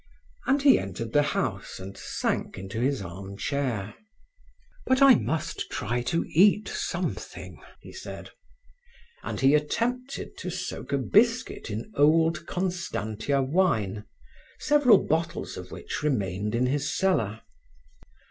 [0.47, 3.93] And he entered the house and sank into his armchair.
[4.87, 8.31] "But I must try to eat something," he said.
[9.21, 14.05] And he attempted to soak a biscuit in old Constantia wine,
[14.57, 17.41] several bottles of which remained in his cellar.